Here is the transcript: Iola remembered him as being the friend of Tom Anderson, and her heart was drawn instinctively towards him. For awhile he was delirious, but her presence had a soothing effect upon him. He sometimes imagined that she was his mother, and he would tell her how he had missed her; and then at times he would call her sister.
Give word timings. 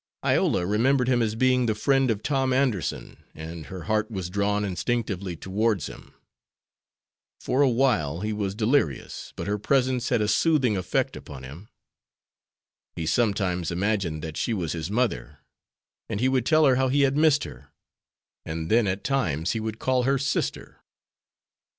Iola 0.25 0.65
remembered 0.65 1.07
him 1.07 1.21
as 1.21 1.35
being 1.35 1.67
the 1.67 1.75
friend 1.75 2.09
of 2.09 2.23
Tom 2.23 2.53
Anderson, 2.53 3.23
and 3.35 3.67
her 3.67 3.83
heart 3.83 4.09
was 4.09 4.31
drawn 4.31 4.65
instinctively 4.65 5.35
towards 5.35 5.85
him. 5.85 6.15
For 7.39 7.61
awhile 7.61 8.21
he 8.21 8.33
was 8.33 8.55
delirious, 8.55 9.31
but 9.35 9.45
her 9.45 9.59
presence 9.59 10.09
had 10.09 10.19
a 10.19 10.27
soothing 10.27 10.75
effect 10.75 11.15
upon 11.15 11.43
him. 11.43 11.69
He 12.95 13.05
sometimes 13.05 13.69
imagined 13.69 14.23
that 14.23 14.37
she 14.37 14.55
was 14.55 14.73
his 14.73 14.89
mother, 14.89 15.37
and 16.09 16.19
he 16.19 16.27
would 16.29 16.47
tell 16.47 16.65
her 16.65 16.77
how 16.77 16.87
he 16.87 17.01
had 17.01 17.15
missed 17.15 17.43
her; 17.43 17.69
and 18.43 18.71
then 18.71 18.87
at 18.87 19.03
times 19.03 19.51
he 19.51 19.59
would 19.59 19.77
call 19.77 20.01
her 20.01 20.17
sister. 20.17 20.81